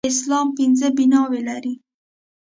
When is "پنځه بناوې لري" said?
0.57-1.73